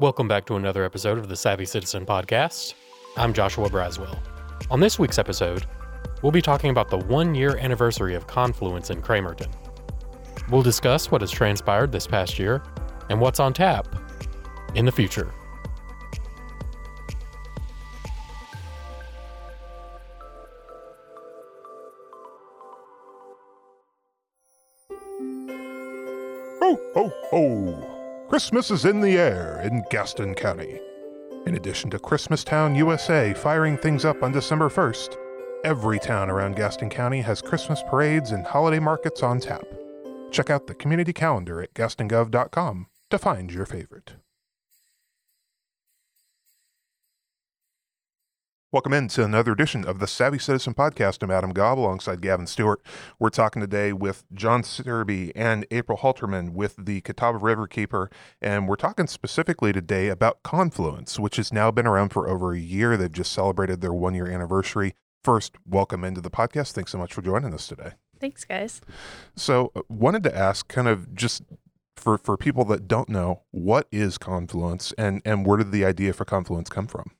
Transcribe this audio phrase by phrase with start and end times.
[0.00, 2.74] Welcome back to another episode of the Savvy Citizen Podcast.
[3.16, 4.16] I'm Joshua Braswell.
[4.70, 5.66] On this week's episode,
[6.22, 9.48] we'll be talking about the one year anniversary of Confluence in Cramerton.
[10.50, 12.62] We'll discuss what has transpired this past year
[13.10, 13.88] and what's on tap
[14.76, 15.34] in the future.
[28.48, 30.80] Christmas is in the air in Gaston County.
[31.44, 35.18] In addition to Christmastown, USA firing things up on December 1st,
[35.64, 39.66] every town around Gaston County has Christmas parades and holiday markets on tap.
[40.30, 44.14] Check out the community calendar at gastongov.com to find your favorite.
[48.70, 51.22] Welcome into another edition of the Savvy Citizen Podcast.
[51.22, 52.82] I'm Adam Gobb alongside Gavin Stewart.
[53.18, 58.10] We're talking today with John Searby and April Halterman with the Catawba River Keeper,
[58.42, 62.58] and we're talking specifically today about Confluence, which has now been around for over a
[62.58, 62.98] year.
[62.98, 64.94] They've just celebrated their one year anniversary.
[65.24, 66.72] First, welcome into the podcast.
[66.72, 67.92] Thanks so much for joining us today.
[68.20, 68.82] Thanks, guys.
[69.34, 71.42] So, uh, wanted to ask kind of just
[71.96, 76.12] for, for people that don't know, what is Confluence and, and where did the idea
[76.12, 77.12] for Confluence come from?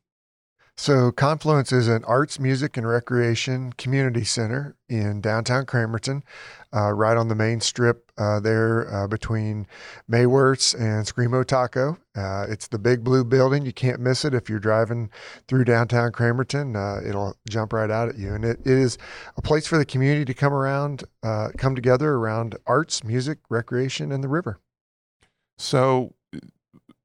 [0.80, 6.22] So, Confluence is an arts, music, and recreation community center in downtown Cramerton,
[6.72, 9.66] uh, right on the main strip uh, there uh, between
[10.08, 11.98] Mayworth's and Screamo Taco.
[12.14, 13.66] Uh, it's the big blue building.
[13.66, 15.10] You can't miss it if you're driving
[15.48, 16.76] through downtown Cramerton.
[16.76, 18.32] Uh, it'll jump right out at you.
[18.32, 18.98] And it, it is
[19.36, 24.12] a place for the community to come around, uh, come together around arts, music, recreation,
[24.12, 24.60] and the river.
[25.58, 26.14] So,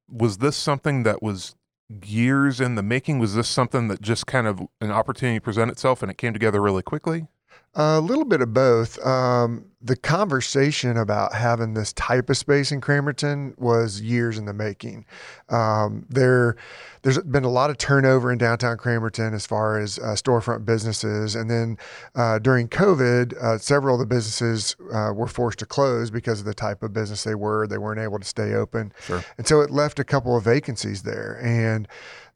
[0.08, 1.56] was this something that was
[2.04, 3.20] years in the making?
[3.20, 6.62] Was this something that just kind of an opportunity presented itself and it came together
[6.62, 7.28] really quickly?
[7.76, 9.04] A little bit of both.
[9.04, 14.54] Um, the conversation about having this type of space in Cramerton was years in the
[14.54, 15.06] making.
[15.50, 16.56] Um, there,
[17.02, 21.36] there's been a lot of turnover in downtown Cramerton as far as uh, storefront businesses,
[21.36, 21.78] and then
[22.14, 26.46] uh, during COVID, uh, several of the businesses uh, were forced to close because of
[26.46, 27.66] the type of business they were.
[27.68, 29.24] They weren't able to stay open, Sure.
[29.40, 31.88] and so it left a couple of vacancies there, and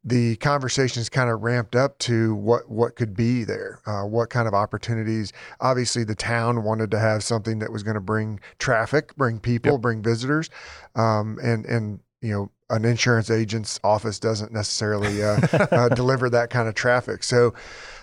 [0.03, 4.47] the conversations kind of ramped up to what what could be there, uh, what kind
[4.47, 5.34] of opportunities.
[5.59, 9.74] Obviously, the town wanted to have something that was going to bring traffic, bring people,
[9.74, 9.81] Yep.
[9.81, 10.50] bring visitors,
[10.96, 15.40] um, and and you know an insurance agent's office doesn't necessarily uh,
[15.72, 17.24] uh, deliver that kind of traffic.
[17.24, 17.53] So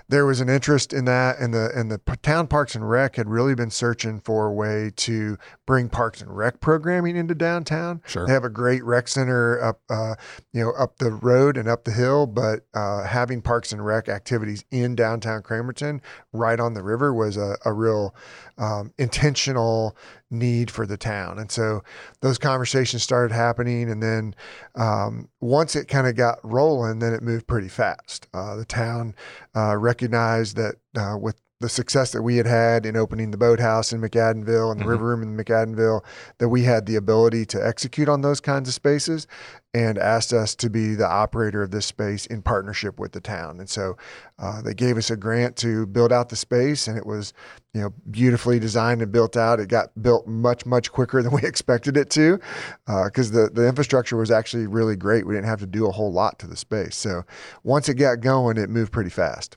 [0.08, 3.28] there was an interest in that, and the and the town parks and rec had
[3.28, 8.02] really been searching for a way to bring parks and rec programming into downtown.
[8.06, 8.26] Sure.
[8.26, 10.14] They have a great rec center up, uh,
[10.52, 14.08] you know, up the road and up the hill, but uh, having parks and rec
[14.08, 16.00] activities in downtown Cramerton,
[16.32, 18.14] right on the river, was a, a real
[18.58, 19.96] um, intentional
[20.34, 21.38] need for the town.
[21.38, 21.82] And so
[22.20, 24.34] those conversations started happening, and then
[24.74, 28.26] um, once it kind of got rolling, then it moved pretty fast.
[28.34, 29.14] Uh, the town
[29.56, 33.92] uh, recognized that uh, with the success that we had had in opening the boathouse
[33.92, 34.88] in McAdenville and the Mhm.
[34.88, 36.02] river room in McAdenville,
[36.38, 39.26] that we had the ability to execute on those kinds of spaces
[39.72, 43.60] and asked us to be the operator of this space in partnership with the town.
[43.60, 43.96] And so
[44.38, 47.32] uh, they gave us a grant to build out the space, and it was
[47.72, 49.58] you know beautifully designed and built out.
[49.60, 52.40] It got built much much quicker than we expected it to,
[52.86, 55.24] because the the infrastructure was actually really great.
[55.26, 56.96] We didn't have to do a whole lot to the space.
[56.96, 57.24] So
[57.62, 59.56] once it got going, it moved pretty fast.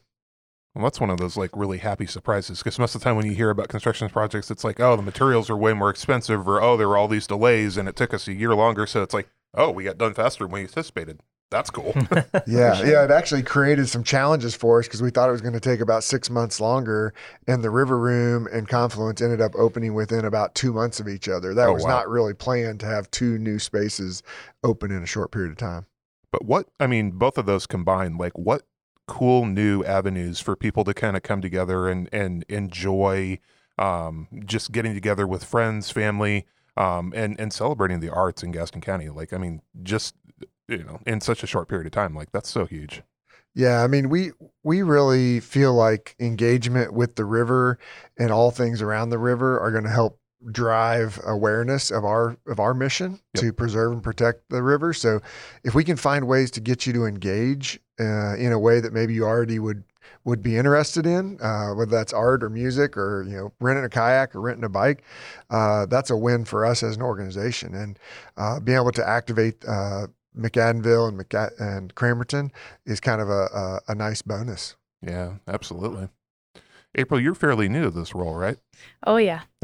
[0.77, 3.25] Well, that's one of those like really happy surprises because most of the time when
[3.25, 6.61] you hear about construction projects, it's like, oh, the materials are way more expensive, or
[6.61, 8.85] oh, there were all these delays and it took us a year longer.
[8.85, 11.19] So it's like, oh, we got done faster than we anticipated.
[11.49, 11.95] That's cool.
[12.45, 15.53] Yeah, yeah, it actually created some challenges for us because we thought it was going
[15.53, 17.13] to take about six months longer,
[17.47, 21.27] and the River Room and Confluence ended up opening within about two months of each
[21.27, 21.53] other.
[21.55, 21.89] That Oh, was wow.
[21.89, 24.21] not really planned to have two new spaces
[24.63, 25.87] open in a short period of time.
[26.31, 28.63] but what, I mean, both of those combined, like what
[29.07, 33.39] cool new avenues for people to kind of come together and, and enjoy
[33.77, 36.45] um, just getting together with friends, family,
[36.75, 39.09] um, and, and celebrating the arts in Gaston County.
[39.09, 40.15] Like, I mean, just,
[40.67, 43.01] you know, in such a short period of time, like that's so huge.
[43.55, 44.33] Yeah, I mean, we
[44.63, 47.79] we really feel like engagement with the river
[48.19, 50.19] and all things around the river are going to help
[50.51, 53.41] drive awareness of our of our mission Yep.
[53.43, 54.93] to preserve and protect the river.
[54.93, 55.19] So,
[55.63, 58.93] if we can find ways to get you to engage uh, in a way that
[58.93, 59.83] maybe you already would
[60.23, 63.89] would be interested in, uh, whether that's art or music or you know renting a
[63.89, 65.03] kayak or renting a bike,
[65.49, 67.73] uh, that's a win for us as an organization.
[67.73, 67.99] And
[68.37, 70.07] uh, being able to activate uh,
[70.37, 72.51] McAdenville and McA- and Cramerton
[72.85, 74.75] is kind of a, a, a nice bonus.
[75.01, 76.09] Yeah, absolutely.
[76.95, 78.57] April, you're fairly new to this role, right?
[79.05, 79.41] Oh yeah.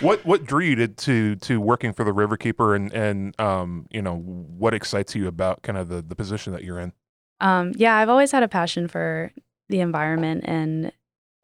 [0.00, 4.02] what what drew you to, to to working for the Riverkeeper, and and um you
[4.02, 6.92] know what excites you about kind of the the position that you're in?
[7.40, 9.32] Um, yeah, I've always had a passion for
[9.68, 10.92] the environment and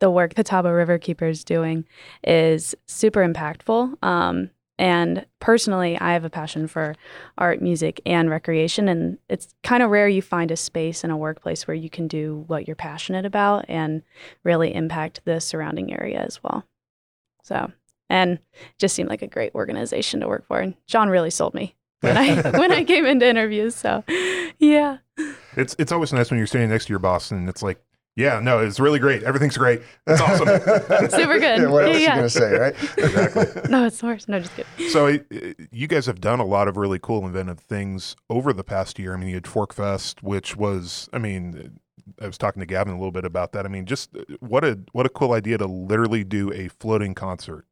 [0.01, 1.85] the work the Catawba Riverkeeper is doing
[2.25, 4.03] is super impactful.
[4.03, 4.51] Um,
[4.83, 6.97] and personally, I have a passion for
[7.39, 8.89] art, music, and recreation.
[8.89, 12.09] And it's kind of rare you find a space in a workplace where you can
[12.09, 14.03] do what you're passionate about and
[14.43, 16.65] really impact the surrounding area as well.
[17.45, 17.71] So,
[18.11, 18.41] and
[18.81, 20.59] just seemed like a great organization to work for.
[20.59, 23.77] And John really sold me when I when I came into interviews.
[23.77, 24.03] So,
[24.59, 24.99] yeah.
[25.57, 27.81] It's it's always nice when you're standing next to your boss and it's like,
[28.17, 29.23] yeah, no, it's really great.
[29.23, 29.83] Everything's great.
[30.07, 30.49] It's awesome.
[31.11, 31.61] Super good.
[31.63, 32.75] Yeah, what else Yeah, are you going to say, right?
[32.99, 33.63] Exactly.
[33.71, 34.29] No, it's worse.
[34.29, 34.89] No, just kidding.
[34.91, 35.19] So uh,
[35.71, 39.15] you guys have done a lot of really cool inventive things over the past year.
[39.15, 41.79] I mean, you had Fork Fest, which was, I mean,
[42.21, 43.65] I was talking to Gavin a little bit about that.
[43.65, 47.15] I mean, just uh, what a what a cool idea to literally do a floating
[47.15, 47.65] concert.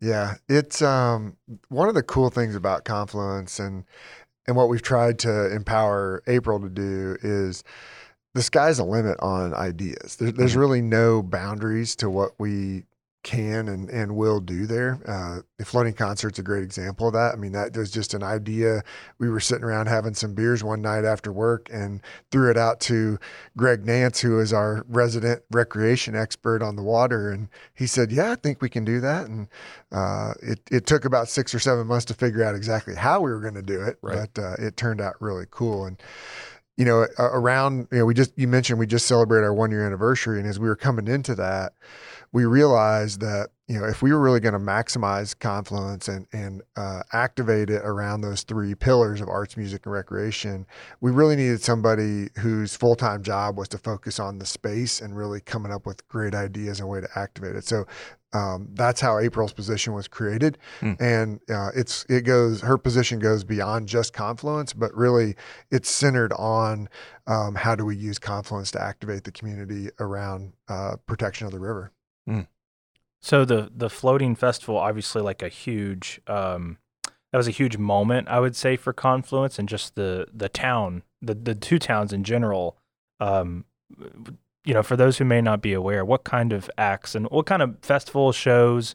[0.00, 1.36] Yeah, it's um,
[1.68, 3.84] one of the cool things about Confluence and
[4.46, 7.64] and what we've tried to empower April to do is
[8.34, 10.16] the sky's the limit on ideas.
[10.16, 10.58] There, there's Mhm.
[10.58, 12.84] really no boundaries to what we
[13.22, 14.98] can and, and will do there.
[15.08, 17.32] Uh, the floating concert's a great example of that.
[17.32, 18.82] I mean, that was just an idea.
[19.18, 22.80] We were sitting around having some beers one night after work and threw it out
[22.80, 23.18] to
[23.56, 27.30] Greg Nance, who is our resident recreation expert on the water.
[27.30, 29.26] And he said, Yeah, I think we can do that.
[29.26, 29.48] And
[29.90, 33.30] uh, it, it took about six or seven months to figure out exactly how we
[33.30, 34.28] were going to do it, Right.
[34.34, 35.86] but uh, it turned out really cool.
[35.86, 35.96] And
[36.76, 39.86] you know, around, you know, we just, you mentioned we just celebrated our one year
[39.86, 40.40] anniversary.
[40.40, 41.72] And as we were coming into that,
[42.32, 46.62] we realized that, you know, if we were really going to maximize Confluence and, and
[46.76, 50.66] uh, activate it around those three pillars of arts, music, and recreation,
[51.00, 55.16] we really needed somebody whose full time job was to focus on the space and
[55.16, 57.64] really coming up with great ideas and way to activate it.
[57.64, 57.86] So
[58.34, 60.92] um, that's how April's position was created, Hmm.
[60.98, 65.36] and uh, it's it goes her position goes beyond just Confluence, but really
[65.70, 66.88] it's centered on
[67.28, 71.60] um, how do we use Confluence to activate the community around uh, protection of the
[71.60, 71.92] river.
[73.24, 76.76] So the the floating festival, obviously, like a huge, um,
[77.32, 81.04] that was a huge moment, I would say, for Confluence and just the the town,
[81.22, 82.76] the the two towns in general.
[83.20, 83.64] Um,
[84.66, 87.46] you know, for those who may not be aware, what kind of acts and what
[87.46, 88.94] kind of festival shows,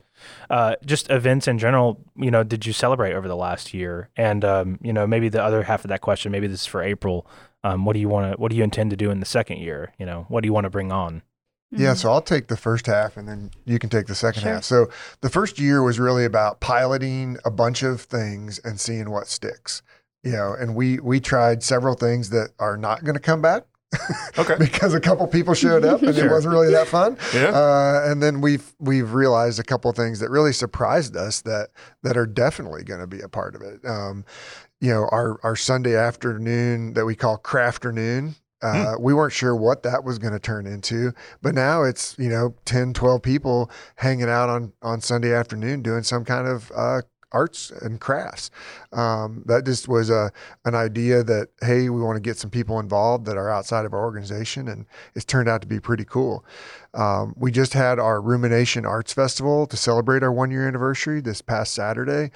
[0.52, 4.10] uh, just events in general, you know, did you celebrate over the last year?
[4.16, 6.84] And um, you know, maybe the other half of that question, maybe this is for
[6.84, 7.26] April.
[7.64, 8.40] Um, what do you want to?
[8.40, 9.92] What do you intend to do in the second year?
[9.98, 11.24] You know, what do you want to bring on?
[11.72, 11.98] Yeah, Mhm.
[11.98, 14.54] so I'll take the first half and then you can take the second Sure.
[14.54, 14.64] half.
[14.64, 14.90] So
[15.22, 19.82] the first year was really about piloting a bunch of things and seeing what sticks.
[20.24, 23.64] You know, and we we tried several things that are not going to come back
[24.38, 24.56] Okay.
[24.60, 27.18] because a couple people showed up and it wasn't really that fun.
[27.34, 27.50] Yeah.
[27.52, 31.70] Uh, and then we've we've realized a couple of things that really surprised us that
[32.04, 33.80] that are definitely going to be a part of it.
[33.88, 34.26] Um,
[34.82, 38.36] you know, our our Sunday afternoon that we call Crafternoon.
[38.62, 42.30] Uh, We weren't sure what that was going to turn into, but now it's you
[42.30, 47.02] know 10, 12 people hanging out on on Sunday afternoon doing some kind of uh,
[47.32, 48.50] arts and crafts.
[48.92, 50.32] Um, that just was a
[50.66, 53.94] an idea that hey, we want to get some people involved that are outside of
[53.94, 54.86] our organization, and
[55.16, 56.44] it's turned out to be pretty cool.
[56.94, 61.42] Um, we just had our Rumination Arts Festival to celebrate our one year anniversary this
[61.42, 62.32] past Saturday.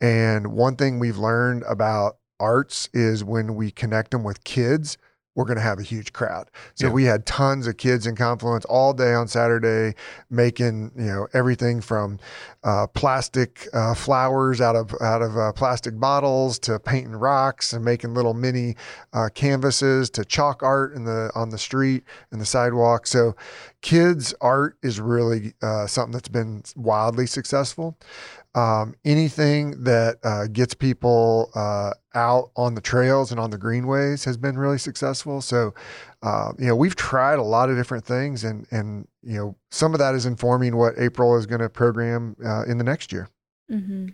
[0.00, 4.96] And one thing we've learned about arts is when we connect them with kids,
[5.34, 6.50] we're going to have a huge crowd.
[6.74, 6.92] So Yeah.
[6.92, 9.94] we had tons of kids in Confluence all day on Saturday,
[10.30, 12.18] making you know everything from
[12.64, 17.84] uh, plastic uh, flowers out of out of uh, plastic bottles to painting rocks and
[17.84, 18.74] making little mini
[19.12, 23.06] uh, canvases to chalk art in the on the street and the sidewalk.
[23.06, 23.36] So
[23.80, 27.96] kids art is really uh, something that's been wildly successful.
[28.58, 34.24] Um, anything that uh, gets people uh, out on the trails and on the greenways
[34.24, 35.40] has been really successful.
[35.40, 35.74] So,
[36.24, 39.94] uh, you know, we've tried a lot of different things, and and you know, some
[39.94, 43.28] of that is informing what April is going to program uh, in the next year.
[43.70, 44.08] Mm-hmm.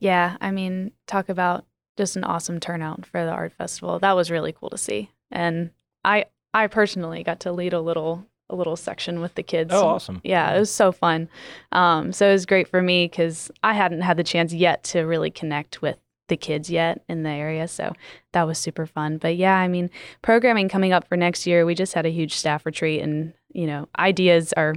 [0.00, 1.64] Yeah, I mean, talk about
[1.96, 4.00] just an awesome turnout for the art festival.
[4.00, 5.70] That was really cool to see, and
[6.04, 9.72] I I personally got to lead a little a little section with the kids.
[9.72, 10.20] Oh, awesome.
[10.22, 11.28] Yeah, it was so fun.
[11.72, 15.00] Um, so it was great for me because I hadn't had the chance yet to
[15.00, 15.98] really connect with
[16.28, 17.68] the kids yet in the area.
[17.68, 17.92] So
[18.32, 19.18] that was super fun.
[19.18, 19.90] But yeah, I mean,
[20.22, 23.66] programming coming up for next year, we just had a huge staff retreat and, you
[23.66, 24.74] know, ideas are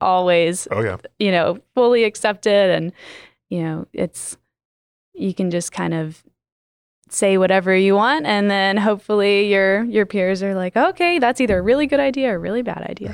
[0.00, 0.96] always oh yeah.
[1.18, 2.70] you know, fully accepted.
[2.70, 2.92] And,
[3.48, 4.36] you know, it's,
[5.14, 6.22] you can just kind of
[7.08, 11.58] say whatever you want and then hopefully your your peers are like okay that's either
[11.58, 13.10] a really good idea or a really bad idea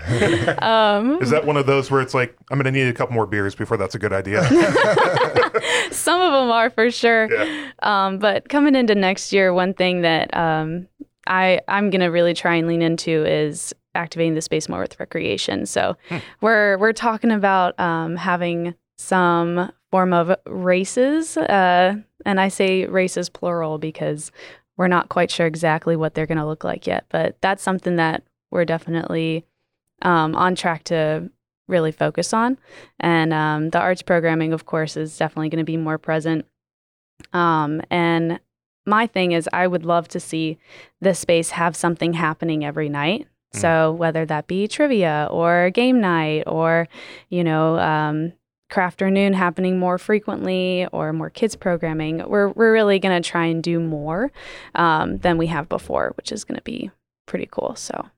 [0.62, 3.14] um, Is that one of those where it's like, I'm going to need a couple
[3.14, 4.42] more beers before that's a good idea?
[5.90, 7.70] some of them are for sure Yeah.
[7.82, 10.88] um, but coming into next year one thing that um,
[11.26, 14.98] I, i'm going to really try and lean into is activating the space more with
[14.98, 15.96] recreation so
[16.40, 21.94] we're we're talking about um, having some form of races uh,
[22.26, 24.32] and i say races plural because
[24.76, 27.96] we're not quite sure exactly what they're going to look like yet but that's something
[27.96, 29.44] that we're definitely
[30.02, 31.30] um, on track to
[31.68, 32.58] really focus on.
[33.00, 36.46] And um, the arts programming of course is definitely going to be more present.
[37.32, 38.40] Um, and
[38.84, 40.58] my thing is i would love to see
[41.00, 43.28] this space have something happening every night.
[43.54, 43.60] Mm.
[43.60, 46.88] so whether that be trivia or game night or
[47.28, 48.32] you know um,
[48.72, 53.62] crafternoon happening more frequently or more kids programming we're, we're really going to try and
[53.62, 54.32] do more
[54.74, 56.90] um, than we have before which is going to be
[57.26, 58.08] pretty cool so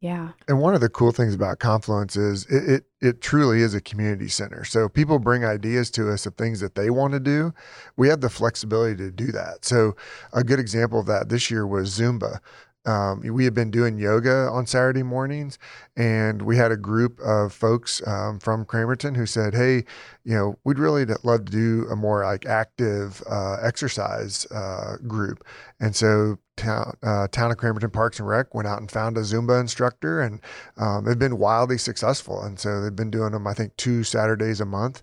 [0.00, 3.74] yeah And one of the cool things about Confluence is it, it it truly is
[3.74, 4.64] a community center.
[4.64, 7.52] So people bring ideas to us of things that they want to do.
[7.96, 9.64] We have the flexibility to do that.
[9.64, 9.94] So
[10.32, 12.38] a good example of that this year was Zumba.
[12.86, 15.58] Um, we had been doing yoga on Saturday mornings,
[15.96, 19.84] and we had a group of folks um, from Cramerton who said, "Hey,
[20.24, 25.44] you know, we'd really love to do a more like active uh, exercise uh, group."
[25.80, 29.22] And so town, uh, town of Cramerton Parks and Rec went out and found a
[29.22, 30.40] Zumba instructor, and
[30.76, 32.42] um, they've been wildly successful.
[32.42, 35.02] And so they've been doing them, I think, two Saturdays a month.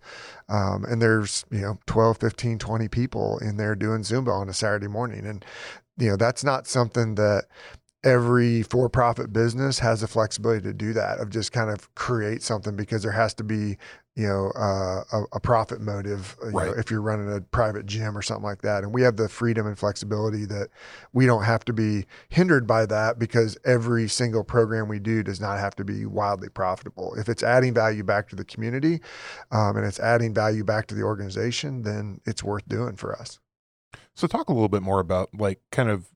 [0.50, 4.54] Um, and there's, you know, 12, 15, 20 people in there doing Zumba on a
[4.54, 5.26] Saturday morning.
[5.26, 5.46] And,
[6.01, 7.46] you know, that's not something that
[8.03, 12.75] every for-profit business has the flexibility to do that of just kind of create something
[12.75, 13.77] because there has to be
[14.15, 16.65] you know uh, a, a profit motive uh, you Right.
[16.65, 18.84] know, if you're running a private gym or something like that.
[18.84, 20.70] And we have the freedom and flexibility that
[21.13, 25.39] we don't have to be hindered by that because every single program we do does
[25.39, 27.13] not have to be wildly profitable.
[27.20, 29.00] If it's adding value back to the community
[29.51, 33.39] um, and it's adding value back to the organization then it's worth doing for us
[34.15, 36.07] So talk a little bit more about like kind of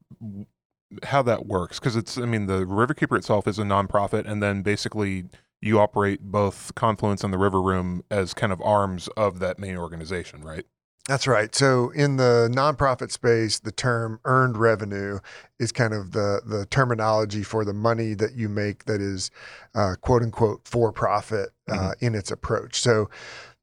[1.04, 4.62] how that works because it's I mean the Riverkeeper itself is a nonprofit and then
[4.62, 5.26] basically
[5.62, 9.78] you operate both Confluence and the River Room as kind of arms of that main
[9.78, 10.64] organization, right?
[11.08, 11.54] That's right.
[11.54, 15.20] So in the nonprofit space, the term earned revenue
[15.60, 19.30] is kind of the the terminology for the money that you make that is
[19.76, 22.80] uh, quote unquote for profit uh, in its approach.
[22.82, 23.10] So,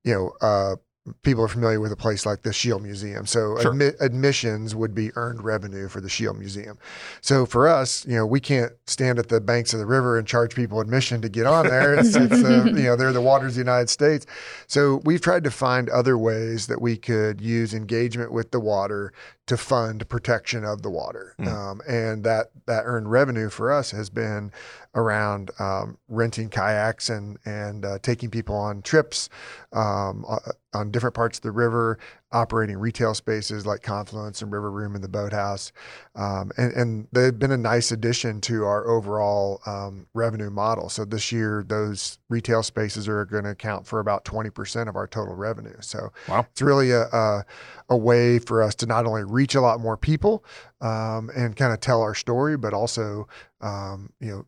[0.05, 0.77] you know, uh,
[1.23, 3.27] people are familiar with a place like the Schiele Museum.
[3.27, 3.73] So Sure.
[3.73, 6.79] admi- admissions would be earned revenue for the Schiele Museum.
[7.21, 10.29] So for us, you know, we can't stand at the banks of the river and
[10.29, 11.95] charge people admission to get on there.
[11.95, 14.27] It's, it's uh, you know, they're the waters of the United States.
[14.69, 19.13] So we've tried to find other ways that we could use engagement with the water
[19.47, 21.35] to fund protection of the water.
[21.41, 21.49] Mm.
[21.53, 24.53] Um, and that that earned revenue for us has been
[24.95, 29.29] around um, renting kayaks and and uh, taking people on trips
[29.73, 30.39] um, o-
[30.75, 31.99] on different parts of the river,
[32.33, 35.73] operating retail spaces like Confluence and River Room and the Boathouse,
[36.15, 40.89] um, and and they've been a nice addition to our overall um, revenue model.
[40.89, 44.97] So this year, those retail spaces are going to account for about twenty percent of
[44.97, 45.77] our total revenue.
[45.81, 46.47] So Wow.
[46.51, 47.45] it's really a, a
[47.91, 50.45] a way for us to not only reach a lot more people
[50.81, 53.29] um, and kind of tell our story, but also
[53.61, 54.47] um, you know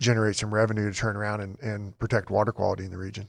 [0.00, 3.26] generate some revenue to turn around and, and protect water quality in the region.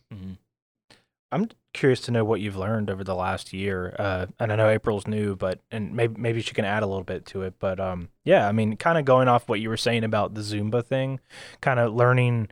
[1.31, 3.95] I'm curious to know what you've learned over the last year.
[3.99, 7.03] Uh, and I know April's new, but and maybe maybe she can add a little
[7.03, 7.55] bit to it.
[7.59, 10.41] But um, yeah, I mean, kind of going off what you were saying about the
[10.41, 11.19] Zumba thing,
[11.61, 12.49] kind of learning.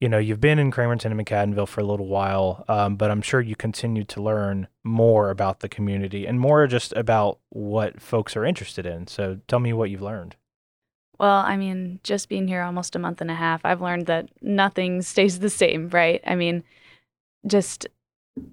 [0.00, 3.22] You know, you've been in Cramerton and McAdenville for a little while, um, but I'm
[3.22, 8.36] sure you continue to learn more about the community and more just about what folks
[8.36, 9.06] are interested in.
[9.06, 10.36] So tell me what you've learned.
[11.18, 14.28] Well, I mean, just being here almost a month and a half, I've learned that
[14.42, 16.20] nothing stays the same, right?
[16.26, 16.62] I mean,
[17.46, 17.86] just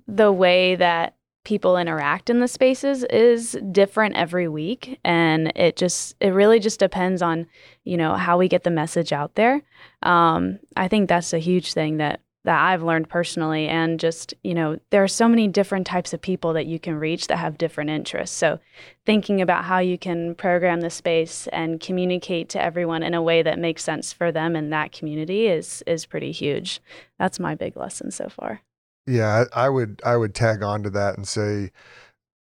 [0.07, 4.99] the way that people interact in the spaces is different every week.
[5.03, 7.47] And it just it really just depends on
[7.83, 9.61] you know how we get the message out there.
[10.01, 14.53] Um, i think that's a huge thing that that i've learned personally and just you
[14.53, 17.57] know there are so many different types of people that you can reach that have
[17.57, 18.35] different interests.
[18.35, 18.59] So
[19.05, 23.43] thinking about how you can program the space and communicate to everyone in a way
[23.43, 26.81] that makes sense for them in that community is is pretty huge.
[27.19, 28.61] That's my big lesson so far
[29.05, 31.71] Yeah, I would I would tag on to that and say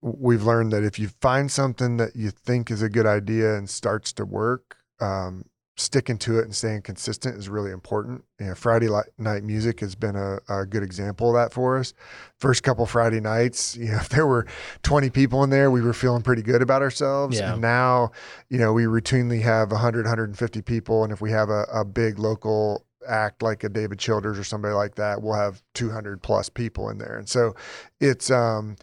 [0.02, 3.70] we've learned that if you find something that you think is a good idea and
[3.70, 5.46] starts to work, um,
[5.78, 8.24] sticking to it and staying consistent is really important.
[8.40, 11.94] You know, Friday night music has been a, a good example of that for us.
[12.40, 14.48] First couple Friday nights, you know, if there were
[14.82, 17.38] 20 people in there, we were feeling pretty good about ourselves.
[17.38, 17.54] Yeah.
[17.54, 18.12] And now,
[18.50, 21.04] you know, we routinely have 100, 150 people.
[21.04, 24.74] And if we have a, a big local act like a David Childers or somebody
[24.74, 27.18] like that, we'll have 200 plus people in there.
[27.18, 27.56] And so
[28.00, 28.76] it's, um,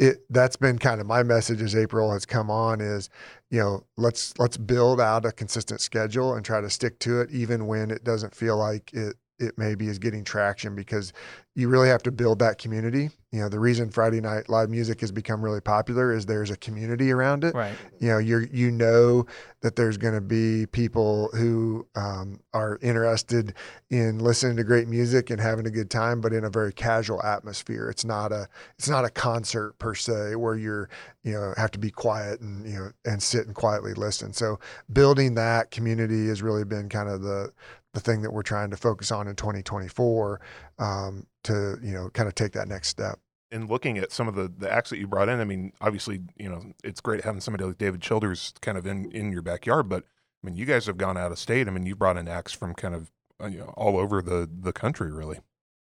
[0.00, 3.10] it that's been kind of my message as April has come on is,
[3.50, 7.30] you know, let's let's build out a consistent schedule and try to stick to it
[7.30, 11.12] even when it doesn't feel like it it maybe is getting traction because
[11.56, 13.10] you really have to build that community.
[13.32, 16.56] You know, the reason Friday night live music has become really popular is there's a
[16.56, 17.54] community around it.
[17.54, 17.74] Right.
[17.98, 19.26] You know, you're you know
[19.60, 23.54] that there's going to be people who um, are interested
[23.90, 27.22] in listening to great music and having a good time, but in a very casual
[27.22, 27.88] atmosphere.
[27.90, 30.88] It's not a it's not a concert per se where you're
[31.22, 34.32] you know have to be quiet and you know and sit and quietly listen.
[34.32, 34.60] So
[34.92, 37.52] building that community has really been kind of the
[37.92, 40.40] the thing that we're trying to focus on in 2024
[40.78, 43.18] um, to you know kind of take that next step.
[43.50, 46.20] in looking at some of the, the acts that you brought in, I mean, obviously,
[46.36, 49.88] you know, it's great having somebody like David Childers kind of in, in your backyard,
[49.88, 51.66] but I mean, you guys have gone out of state.
[51.68, 53.10] I mean, you brought in acts from kind of,
[53.42, 55.40] uh, you know, all over the, the country, really.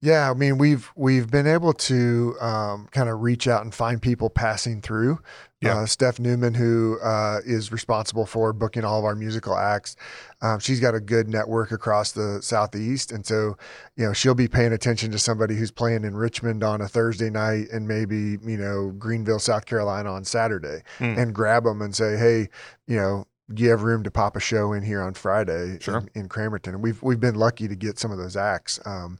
[0.03, 4.01] Yeah, I mean we've we've been able to um, kind of reach out and find
[4.01, 5.19] people passing through.
[5.61, 5.77] Yeah.
[5.77, 9.95] Uh, Steph Newman, who uh, is responsible for booking all of our musical acts,
[10.41, 13.55] um, she's got a good network across the southeast, and so
[13.95, 17.29] you know she'll be paying attention to somebody who's playing in Richmond on a Thursday
[17.29, 21.13] night and maybe you know Greenville, South Carolina on Saturday, Hmm.
[21.15, 22.49] and grab them and say, hey,
[22.87, 23.27] you know.
[23.53, 25.97] Do you have room to pop a show in here on Friday Sure.
[25.97, 26.69] in, in Cramerton?
[26.69, 28.79] And we've we've been lucky to get some of those acts.
[28.85, 29.19] Um,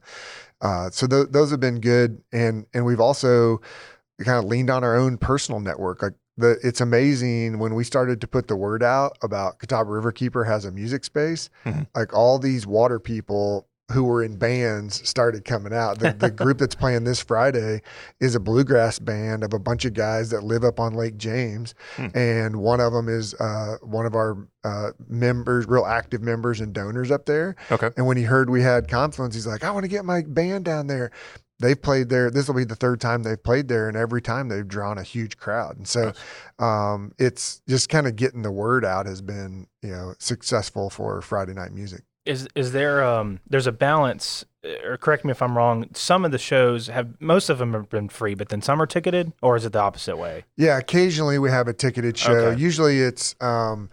[0.60, 3.60] uh, so th- those have been good, and and we've also
[4.24, 6.02] kind of leaned on our own personal network.
[6.02, 10.46] Like the, it's amazing when we started to put the word out about Catawba Riverkeeper
[10.46, 11.50] has a music space.
[11.66, 11.86] Mhm.
[11.94, 15.98] Like all these water people who were in bands started coming out.
[16.00, 17.82] The, the group that's playing this Friday
[18.20, 21.74] is a bluegrass band of a bunch of guys that live up on Lake James,
[21.96, 22.06] Hmm.
[22.14, 26.72] and one of them is uh, one of our uh, members, real active members and
[26.72, 27.54] donors up there.
[27.70, 27.90] Okay.
[27.96, 30.64] And when he heard we had Confluence, he's like, I want to get my band
[30.64, 31.10] down there.
[31.58, 32.28] They've played there.
[32.28, 35.02] This will be the third time they've played there, and every time they've drawn a
[35.04, 35.76] huge crowd.
[35.76, 36.12] And so,
[36.58, 41.20] um, it's just kind of getting the word out has been, you know, successful for
[41.22, 42.02] Friday night music.
[42.24, 46.24] Is is there um there's a balance uh, or correct me if I'm wrong, some
[46.24, 49.32] of the shows have most of them have been free, but then some are ticketed
[49.42, 50.44] or is it the opposite way?
[50.56, 52.32] Yeah, occasionally we have a ticketed show.
[52.32, 52.60] Okay.
[52.60, 53.90] Usually it's um,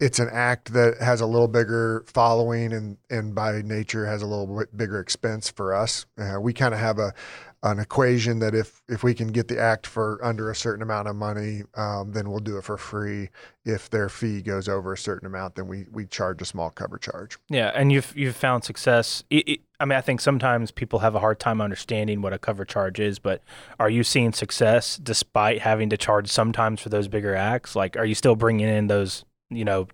[0.00, 4.26] it's an act that has a little bigger following and and by nature has a
[4.26, 6.06] little bit bigger expense for us.
[6.18, 7.14] Uh, we kind of have a
[7.62, 11.08] an equation that if if we can get the act for under a certain amount
[11.08, 13.30] of money, um, then we'll do it for free.
[13.64, 16.98] If their fee goes over a certain amount, then we we charge a small cover
[16.98, 17.36] charge.
[17.48, 19.24] Yeah, and you've you've found success.
[19.32, 22.38] I I I mean, I think sometimes people have a hard time understanding what a
[22.38, 23.42] cover charge is, but
[23.78, 27.74] are you seeing success despite having to charge sometimes for those bigger acts?
[27.74, 29.88] Like, are you still bringing in those, you know,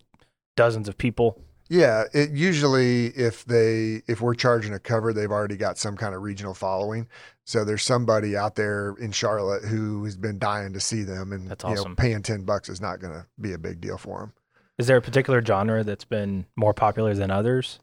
[0.57, 1.40] dozens of people?
[1.68, 6.14] Yeah, it usually if they if we're charging a cover, they've already got some kind
[6.14, 7.09] of regional following.
[7.47, 11.49] So there's somebody out there in Charlotte who has been dying to see them, and
[11.49, 14.21] That's you know, paying ten bucks is not going to be a big deal for
[14.21, 14.33] them.
[14.79, 17.79] Is there a particular genre that's been more popular than others?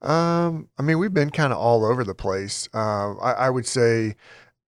[0.00, 2.68] Um, I mean, we've been kind of all over the place.
[2.74, 4.16] Uh, I, I would say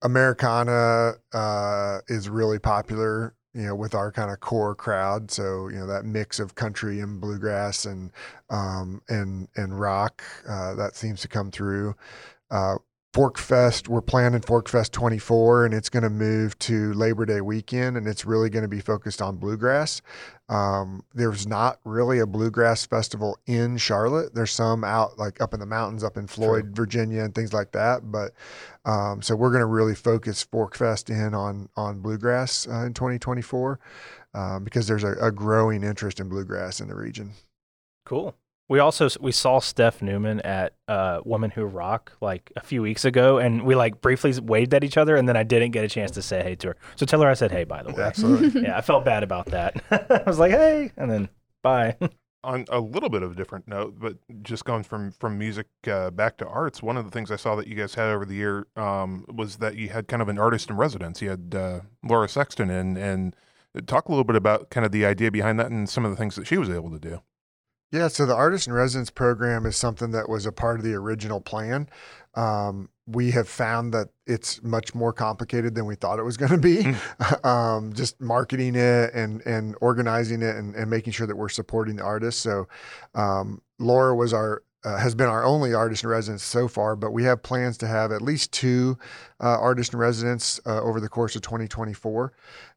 [0.02, 5.30] Americana uh, is really popular, you know, with our kind of core crowd.
[5.30, 8.12] So you know that mix of country and bluegrass and
[8.50, 11.96] um, and and rock uh, that seems to come through.
[12.50, 12.76] Uh,
[13.14, 17.40] Fork Fest, we're planning Fork Fest 24, and it's going to move to Labor Day
[17.40, 20.02] weekend, and it's really going to be focused on bluegrass.
[20.48, 24.34] Um, there's not really a bluegrass festival in Charlotte.
[24.34, 27.70] There's some out like up in the mountains, up in Floyd, Virginia, and things like
[27.70, 28.10] that.
[28.10, 28.32] But
[28.84, 32.94] um, so we're going to really focus Fork Fest in on on bluegrass uh, in
[32.94, 33.78] 2024
[34.34, 37.30] um, because there's a, a growing interest in bluegrass in the region.
[38.04, 38.34] Cool.
[38.68, 43.04] We also we saw Steph Newman at uh, Women Who Rock like a few weeks
[43.04, 45.88] ago, and we like briefly waved at each other, and then I didn't get a
[45.88, 46.76] chance to say hey to her.
[46.96, 48.02] So tell her I said hey, by the way.
[48.02, 48.62] Absolutely.
[48.64, 49.82] Yeah, I felt bad about that.
[49.90, 51.28] I was like hey, and then
[51.62, 51.96] bye.
[52.44, 56.10] on a little bit of a different note, but just going from from music uh,
[56.10, 58.34] back to arts, one of the things I saw that you guys had over the
[58.34, 61.20] year um, was that you had kind of an artist in residence.
[61.20, 63.34] You had uh, Laura Sexton in, and
[63.86, 66.16] talk a little bit about kind of the idea behind that and some of the
[66.16, 67.20] things that she was able to do.
[67.92, 70.94] Yeah, so the artist in residence program is something that was a part of the
[70.94, 71.88] original plan.
[72.34, 76.52] Um, we have found that it's much more complicated than we thought it was going
[76.52, 76.94] to be.
[77.44, 81.96] um, just marketing it and and organizing it and, and making sure that we're supporting
[81.96, 82.42] the artists.
[82.42, 82.66] So
[83.14, 87.12] um, Laura was our uh, has been our only artist in residence so far, but
[87.12, 88.98] we have plans to have at least two
[89.40, 92.32] uh, artist in residence uh, over the course of 2024.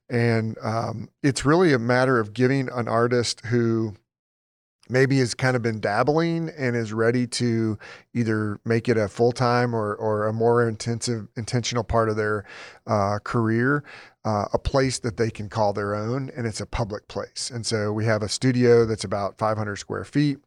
[0.09, 3.95] And um, it's really a matter of giving an artist who
[4.89, 7.77] maybe has kind of been dabbling and is ready to
[8.13, 12.45] either make it a full time or, or a more intensive, intentional part of their
[12.85, 13.83] uh, career,
[14.25, 17.49] uh, a place that they can call their own, and it's a public place.
[17.53, 20.39] And so we have a studio that's about 500 square feet.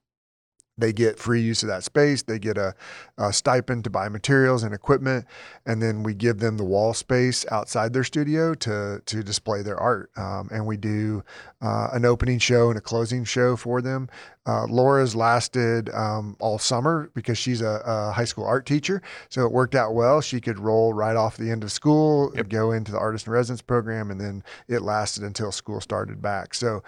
[0.81, 2.23] They get free use of that space.
[2.23, 2.75] They get a,
[3.19, 5.27] a, stipend to buy materials and equipment,
[5.67, 9.79] and then we give them the wall space outside their studio to to display their
[9.79, 10.11] art.
[10.17, 11.23] Um, and we do
[11.63, 14.09] uh, an opening show and a closing show for them.
[14.47, 19.45] Uh, Laura's lasted um, all summer because she's a, a, high school art teacher, so
[19.45, 20.21] it worked out well.
[20.23, 22.49] She could roll right off the end of school, yep.
[22.49, 26.55] go into the artist in residence program, and then it lasted until school started back.
[26.55, 26.83] So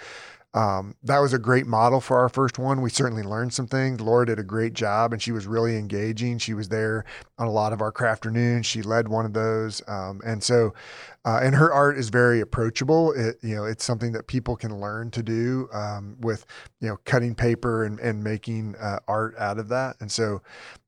[0.55, 2.83] um, that was a great model for our first one.
[2.83, 4.01] We certainly learned some things.
[4.01, 6.39] Laura did a great job, and she was really engaging.
[6.39, 7.05] She was there
[7.39, 8.65] on a lot of our crafternoons.
[8.67, 10.75] She led one of those, um, and so,
[11.25, 13.13] uh, and her art is very approachable.
[13.13, 16.45] It, you know, it's something that people can learn to do um, with,
[16.81, 19.97] you know, cutting paper and and making uh, art out of that.
[20.01, 20.43] And so,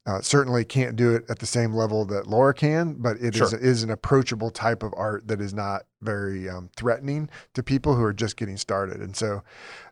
[0.07, 3.47] uh, certainly can't do it at the same level that Laura can, but it sure.
[3.47, 7.95] is is an approachable type of art that is not very um, threatening to people
[7.95, 9.01] who are just getting started.
[9.01, 9.43] And so,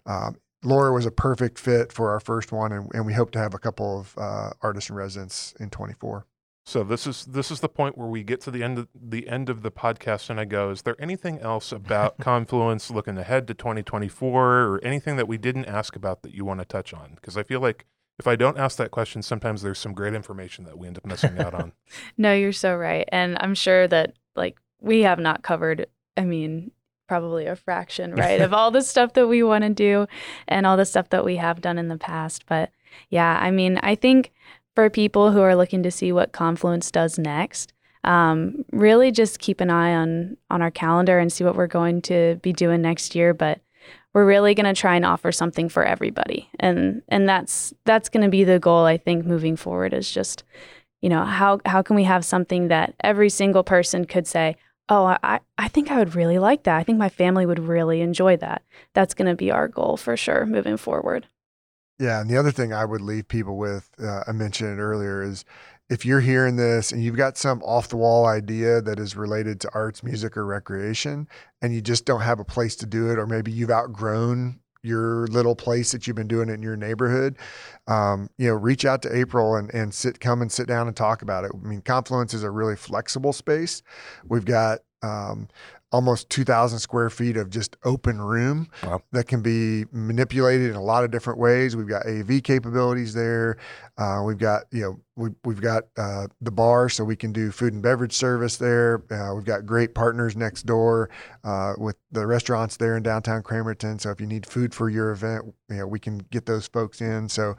[0.07, 3.38] um, Laura was a perfect fit for our first one, and, and we hope to
[3.38, 6.26] have a couple of uh, artists in residence in 24.
[6.64, 9.29] So this is this is the point where we get to the end of the
[9.29, 13.48] end of the podcast, and I go, "Is there anything else about Confluence looking ahead
[13.48, 17.16] to 2024, or anything that we didn't ask about that you want to touch on?"
[17.16, 17.87] Because I feel like
[18.18, 21.07] if I don't ask that question, sometimes there's some great information that we end up
[21.07, 21.72] missing out on.
[22.16, 23.09] no, you're so right.
[23.11, 26.70] And I'm sure that like we have not covered, I mean,
[27.09, 30.07] probably a fraction, right, of all the stuff that we want to do
[30.46, 32.46] and all the stuff that we have done in the past.
[32.46, 32.70] But
[33.11, 34.32] yeah, I mean, I think
[34.75, 37.73] for people who are looking to see what Confluence does next,
[38.05, 42.03] um, really just keep an eye on on our calendar and see what we're going
[42.03, 43.33] to be doing next year.
[43.33, 43.61] But
[44.13, 46.49] we're really going to try and offer something for everybody.
[46.61, 50.45] And and that's that's going to be the goal i think moving forward is just
[51.01, 54.57] you know how how can we have something that every single person could say
[54.89, 56.79] oh i i think i would really like that.
[56.79, 58.63] I think my family would really enjoy that.
[58.95, 61.27] That's going to be our goal for sure moving forward
[61.98, 65.22] yeah and the other thing i would leave people with uh, i mentioned it earlier
[65.22, 65.44] is
[65.92, 69.61] if you're hearing this and you've got some off the wall idea that is related
[69.61, 71.28] to arts, music, or recreation,
[71.61, 75.26] and you just don't have a place to do it, or maybe you've outgrown your
[75.26, 77.37] little place that you've been doing in your neighborhood,
[77.88, 80.96] um, you know, reach out to April and, and sit, come and sit down and
[80.96, 81.52] talk about it.
[81.55, 83.83] I mean, Confluence is a really flexible space.
[84.26, 85.48] We've got um,
[85.92, 89.00] almost 2,000 square feet of just open room wow.
[89.12, 91.76] that can be manipulated in a lot of different ways.
[91.76, 93.59] We've got AV capabilities there.
[93.98, 97.50] Uh, we've got, you know, we, we've got uh, the bar so we can do
[97.50, 99.02] food and beverage service there.
[99.11, 101.11] Uh, we've got great partners next door
[101.44, 104.00] uh, with the restaurants there in downtown Cramerton.
[104.00, 107.02] So if you need food for your event, you know, we can get those folks
[107.02, 107.28] in.
[107.28, 107.57] So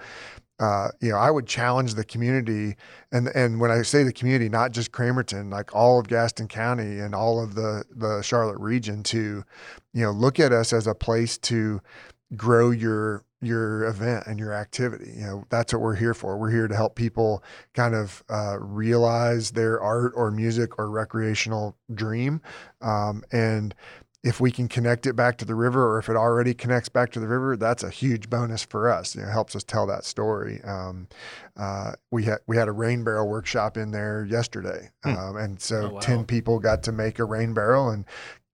[0.59, 2.75] uh, you know, I would challenge the community,
[3.11, 6.99] and and when I say the community, not just Cramerton, like all of Gaston County
[6.99, 9.43] and all of the the Charlotte region, to,
[9.93, 11.81] you know, look at us as a place to
[12.35, 15.11] grow your your event and your activity.
[15.17, 16.37] You know, that's what we're here for.
[16.37, 21.75] We're here to help people kind of uh, realize their art or music or recreational
[21.93, 22.41] dream,
[22.81, 23.75] um, and
[24.23, 27.11] if we can connect it back to the river or if it already connects back
[27.11, 29.15] to the river, that's a huge bonus for us.
[29.15, 30.61] It helps us tell that story.
[30.63, 31.07] Um,
[31.57, 35.17] uh, we had we had a rain barrel workshop in there yesterday, hmm.
[35.17, 35.99] um, and so oh, wow.
[35.99, 38.05] ten people got to make a rain barrel and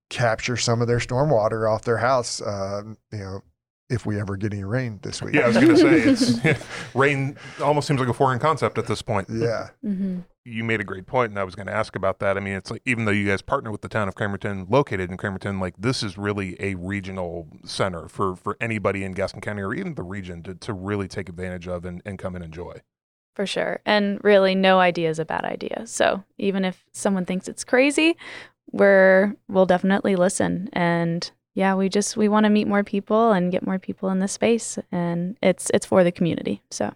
[0.08, 2.42] capture some of their stormwater off their house.
[2.42, 3.42] Uh, you know,
[3.90, 5.34] if we ever get any rain this week.
[5.34, 8.86] Yeah, I was going to say it's rain almost seems like a foreign concept at
[8.86, 9.28] this point.
[9.30, 9.70] Yeah.
[9.84, 12.36] Mm-hmm you made a great point, and I was going to ask about that.
[12.36, 15.10] I mean, it's like even though you guys partner with the town of Cramerton, located
[15.10, 19.62] in Cramerton, like this is really a regional center for for anybody in Gaston County
[19.62, 22.80] or even the region to to really take advantage of and, and come and enjoy.
[23.36, 25.86] For sure, and really, no idea is a bad idea.
[25.86, 28.16] So even if someone thinks it's crazy,
[28.72, 33.52] we're we'll definitely listen and yeah we just we want to meet more people and
[33.52, 36.92] get more people in this space and it's it's for the community so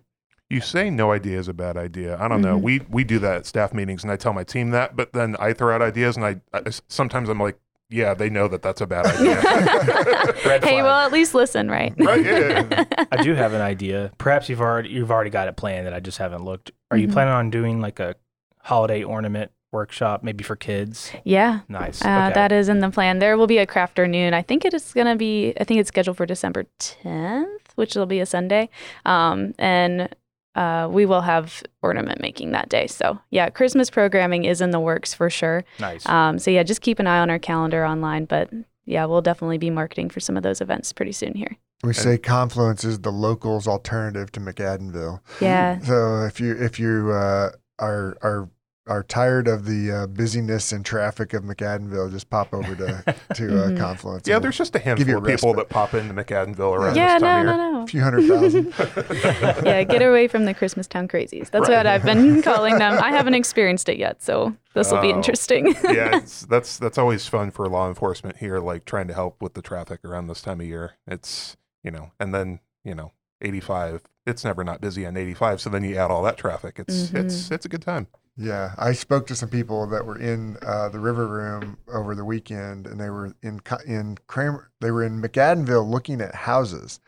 [0.51, 2.17] you say no idea is a bad idea.
[2.17, 2.43] I don't mm-hmm.
[2.43, 2.59] know.
[2.59, 5.37] We we do that at staff meetings, and I tell my team that, but then
[5.41, 8.81] I throw out ideas, and I, I sometimes I'm like, yeah, they know that that's
[8.81, 9.41] a bad idea.
[10.63, 11.95] hey, well, at least listen, right?
[11.99, 12.25] right.
[12.25, 12.85] Yeah.
[13.11, 14.13] I do have an idea.
[14.19, 16.71] Perhaps you've already you've already got it planned that I just haven't looked.
[16.91, 17.09] Are mm-hmm.
[17.09, 18.15] you planning on doing like a
[18.59, 21.11] holiday ornament workshop, maybe for kids.
[21.25, 21.61] Yeah.
[21.69, 22.03] Nice.
[22.03, 22.35] Uh, okay.
[22.35, 23.19] That is in the plan.
[23.19, 24.33] There will be a crafternoon.
[24.33, 27.95] I think it is going to be, I think it's scheduled for December 10th, which
[27.95, 28.71] will be a Sunday.
[29.05, 30.09] Um, and
[30.55, 32.87] uh, we will have ornament making that day.
[32.87, 35.65] So, yeah, Christmas programming is in the works for sure.
[35.81, 36.07] nice.
[36.09, 38.25] Um, so, yeah, just keep an eye on our calendar online.
[38.25, 38.51] But
[38.87, 41.57] yeah, we'll definitely be marketing for some of those events pretty soon here.
[41.83, 45.21] We say Confluence is the locals' alternative to McAdenville.
[45.41, 45.81] Yeah.
[45.81, 48.49] So if you if you uh, are are
[48.87, 53.03] are tired of the uh, busyness and traffic of McAdenville, just pop over to
[53.35, 53.79] to uh, Mhm.
[53.79, 54.29] Confluence.
[54.29, 57.47] Yeah, there's just a handful of people that pop into McAdenville around yeah, this time
[57.47, 57.73] no, of no, year.
[57.73, 57.83] no.
[57.83, 58.75] a few hundred thousand.
[59.67, 61.51] yeah, get away from the Christmas town crazies.
[61.51, 61.77] That's Right.
[61.79, 62.99] what I've been calling them.
[63.03, 65.17] I haven't experienced it yet, so this will be Oh.
[65.17, 65.69] interesting.
[65.85, 69.55] yeah, it's, that's that's always fun for law enforcement here, like trying to help with
[69.55, 70.93] the traffic around this time of year.
[71.07, 73.13] It's you know, and then you know,
[73.45, 74.03] 85.
[74.27, 75.61] It's never not busy on 85.
[75.61, 76.77] So then you add all that traffic.
[76.79, 78.07] It's it's it's a good time.
[78.37, 82.25] Yeah, I spoke to some people that were in uh, the river room over the
[82.25, 84.71] weekend, and they were in Co- in Kramer.
[84.81, 86.99] They were in McAdenville looking at houses,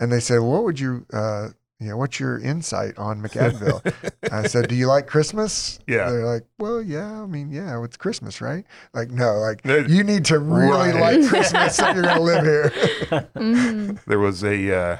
[0.00, 3.82] and they said, "What would you, uh, you know, what's your insight on McAdenville?"
[4.32, 6.10] I said, "Do you like Christmas?" Yeah.
[6.10, 7.22] They're like, "Well, yeah.
[7.22, 11.20] I mean, yeah, it's Christmas, right?" Like, no, like No, you need to really right.
[11.20, 12.72] like Christmas if you're gonna live here.
[13.36, 14.02] Mhm.
[14.06, 14.96] There was a uh,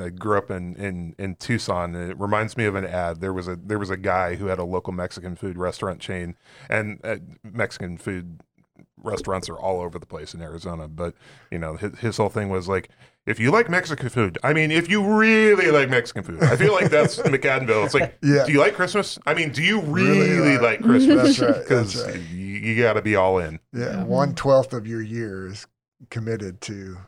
[0.00, 1.94] I grew up in, in in Tucson.
[1.94, 3.20] And it reminds me of an ad.
[3.20, 6.36] There was a there was a guy who had a local Mexican food restaurant chain,
[6.68, 8.40] and uh, Mexican food
[8.96, 10.88] restaurants are all over the place in Arizona.
[10.88, 11.14] But
[11.50, 12.90] you know, his, his whole thing was like,
[13.26, 16.72] if you like Mexican food, I mean, if you really like Mexican food, I feel
[16.72, 17.84] like that's McAdenville.
[17.84, 18.44] It's like, Yeah.
[18.46, 19.18] do you like Christmas?
[19.26, 21.38] I mean, do you Really really, like- like Christmas?
[21.38, 22.20] That's right, Because right.
[22.30, 23.58] you, you got to be all in.
[23.72, 24.04] Yeah, Yeah.
[24.04, 25.66] one twelfth of your year is
[26.10, 26.98] committed to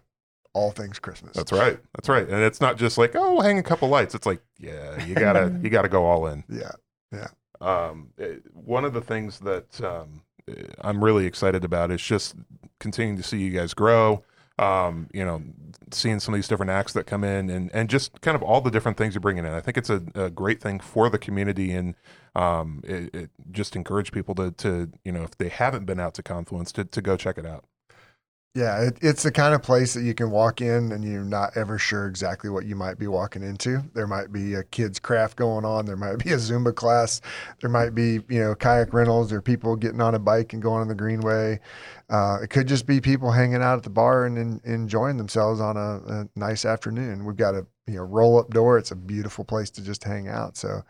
[0.54, 1.36] all things Christmas.
[1.36, 1.78] That's right.
[1.94, 2.26] That's right.
[2.26, 4.14] And it's not just like, oh, hang a couple lights.
[4.14, 6.44] It's like, yeah, you gotta you gotta go all in.
[6.48, 6.72] Yeah.
[7.12, 7.28] Yeah.
[7.60, 12.36] Um, eh, one of the things that um, eh, I'm really excited about is just
[12.78, 14.24] continuing to see you guys grow.
[14.56, 15.42] Um, you know,
[15.90, 18.60] seeing some of these different acts that come in, and and just kind of all
[18.60, 19.52] the different things you're bringing in.
[19.52, 21.96] I think it's a, a great thing for the community, and
[22.36, 26.14] um, it, it just encourage people to to you know if they haven't been out
[26.14, 27.64] to Confluence to to go check it out.
[28.56, 31.56] Yeah, it, it's the kind of place that you can walk in and you're not
[31.56, 33.82] ever sure exactly what you might be walking into.
[33.94, 35.86] There might be a kids craft going on.
[35.86, 37.20] There might be a Zumba class.
[37.60, 40.82] There might be you know kayak rentals or people getting on a bike and going
[40.82, 41.58] on the greenway.
[42.08, 45.60] Uh, it could just be people hanging out at the bar and, en- enjoying themselves
[45.60, 47.24] on a, a nice afternoon.
[47.24, 48.78] We've got a you know roll up door.
[48.78, 50.56] It's a beautiful place to just hang out.
[50.56, 50.82] So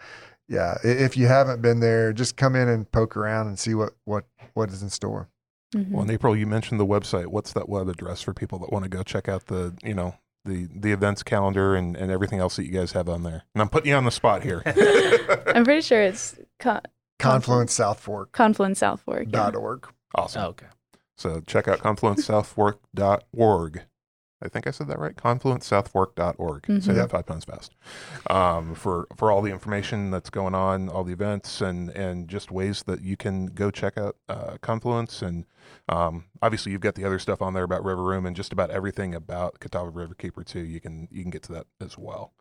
[0.48, 3.94] yeah, if you haven't been there, just come in and poke around and see what
[4.05, 5.31] what what is in store.
[5.74, 5.90] Mhm.
[5.90, 7.26] Well, in April, you mentioned the website.
[7.26, 10.14] What's that web address for people that want to go check out the, you know,
[10.44, 13.42] the the events calendar and, and everything else that you guys have on there?
[13.54, 14.62] And I'm putting you on the spot here.
[15.54, 16.82] I'm pretty sure it's Con-
[17.18, 18.32] Confluence South Fork.
[18.32, 19.24] Confluence South Fork.
[19.26, 19.32] yeah.
[19.32, 19.88] Dot org.
[20.14, 20.42] awesome.
[20.42, 20.66] Oh, okay.
[21.16, 23.82] So check out Confluence confluencesouthfork.org.
[24.44, 25.16] I think I said that right.
[25.16, 26.66] Confluencesouthfork.org.
[26.66, 26.94] Say Mhm.
[26.96, 27.74] that five times fast.
[28.28, 32.50] Um, for for all the information that's going on, all the events, and and just
[32.50, 35.22] ways that you can go check out uh, Confluence.
[35.22, 35.46] And
[35.88, 38.70] um, obviously, you've got the other stuff on there about River Room and just about
[38.70, 40.61] everything about Catawba Riverkeeper too.
[40.61, 42.33] You can you can get to that as well.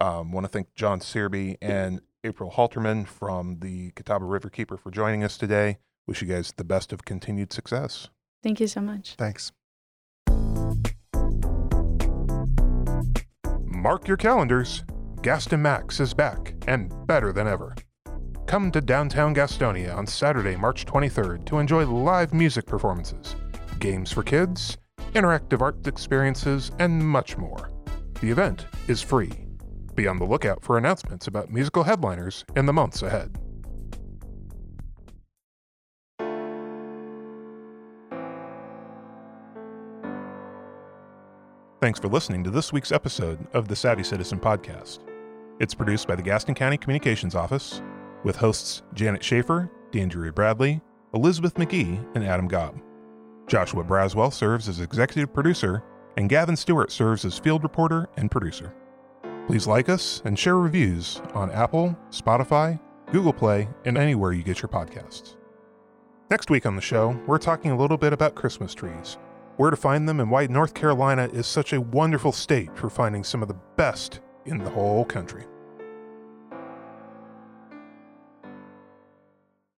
[0.00, 5.24] Um, Want to thank John Searby and April Halterman from the Catawba Riverkeeper for joining
[5.24, 5.78] us today.
[6.06, 8.08] Wish you guys the best of continued success.
[8.42, 9.14] Thank you so much.
[9.16, 9.52] Thanks.
[13.84, 14.82] Mark your calendars.
[15.20, 17.74] Gaston Max is back and better than ever.
[18.46, 23.36] Come to downtown Gastonia on Saturday, March 23rd to enjoy live music performances,
[23.80, 24.78] games for kids,
[25.12, 27.72] interactive art experiences, and much more.
[28.22, 29.32] The event is free.
[29.94, 33.36] Be on the lookout for announcements about musical headliners in the months ahead.
[41.84, 45.00] Thanks for listening to this week's episode of the Savvy Citizen Podcast.
[45.60, 47.82] It's produced by the Gaston County Communications Office
[48.22, 50.80] with hosts Janet Schaefer, D'Andrea Bradley,
[51.12, 52.80] Elizabeth McGee, and Adam Gobb.
[53.48, 55.84] Joshua Braswell serves as executive producer,
[56.16, 58.74] and Gavin Stewart serves as field reporter and producer.
[59.46, 62.80] Please like us and share reviews on Apple, Spotify,
[63.12, 65.36] Google Play, and anywhere you get your podcasts.
[66.30, 69.18] Next week on the show, we're talking a little bit about Christmas trees,
[69.56, 73.24] where to find them, and why North Carolina is such a wonderful state for finding
[73.24, 75.44] some of the best in the whole country.